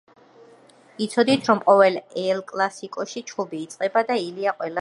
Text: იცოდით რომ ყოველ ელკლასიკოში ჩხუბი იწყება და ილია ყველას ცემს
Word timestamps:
იცოდით 1.05 1.49
რომ 1.51 1.61
ყოველ 1.67 1.99
ელკლასიკოში 2.23 3.23
ჩხუბი 3.33 3.63
იწყება 3.67 4.05
და 4.09 4.19
ილია 4.25 4.57
ყველას 4.57 4.75
ცემს 4.75 4.79